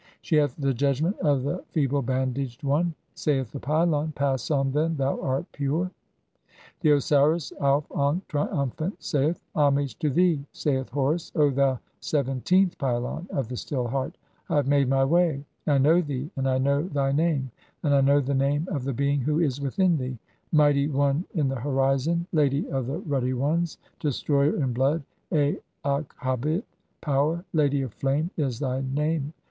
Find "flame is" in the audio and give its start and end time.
27.93-28.57